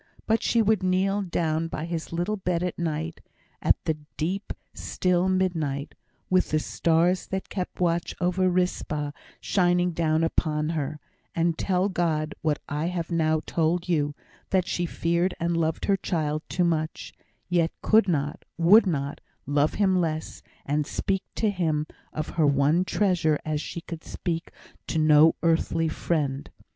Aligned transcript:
But 0.25 0.41
she 0.41 0.63
would 0.63 0.81
kneel 0.81 1.21
down 1.21 1.67
by 1.67 1.85
his 1.85 2.11
little 2.11 2.35
bed 2.35 2.63
at 2.63 2.79
night 2.79 3.21
at 3.61 3.75
the 3.85 3.97
deep, 4.17 4.51
still 4.73 5.29
midnight 5.29 5.93
with 6.27 6.49
the 6.49 6.57
stars 6.57 7.27
that 7.27 7.49
kept 7.49 7.79
watch 7.79 8.15
over 8.19 8.49
Rizpah 8.49 9.11
shining 9.41 9.91
down 9.91 10.23
upon 10.23 10.69
her, 10.69 10.99
and 11.35 11.55
tell 11.55 11.87
God 11.87 12.33
what 12.41 12.57
I 12.67 12.87
have 12.87 13.11
now 13.11 13.41
told 13.45 13.87
you, 13.87 14.15
that 14.49 14.65
she 14.65 14.87
feared 14.87 15.35
she 15.39 15.47
loved 15.49 15.85
her 15.85 15.97
child 15.97 16.41
too 16.49 16.63
much, 16.65 17.13
yet 17.47 17.71
could 17.83 18.07
not, 18.07 18.43
would 18.57 18.87
not, 18.87 19.21
love 19.45 19.75
him 19.75 20.01
less; 20.01 20.41
and 20.65 20.87
speak 20.87 21.21
to 21.35 21.51
Him 21.51 21.85
of 22.11 22.29
her 22.29 22.47
one 22.47 22.85
treasure 22.85 23.37
as 23.45 23.61
she 23.61 23.81
could 23.81 24.03
speak 24.03 24.51
to 24.87 24.97
no 24.97 25.35
earthly 25.43 25.89
friend. 25.89 26.49